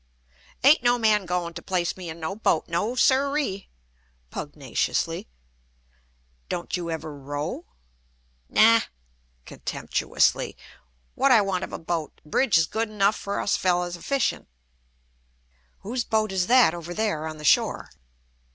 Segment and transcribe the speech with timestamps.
[0.63, 2.67] "Aint no man goin' t' place me in no boat!
[2.67, 3.69] No siree!"
[4.31, 5.27] pugnaciously.
[6.49, 7.67] "Don't you ever row?"
[8.49, 8.79] "Nah!"
[9.45, 10.57] contemptuously;
[11.13, 12.19] "what I want of a boat?
[12.25, 14.47] Bridge 's good 'nough fer us fellers, a fishin'."
[15.81, 17.91] "Whose boat is that, over there, on the shore?"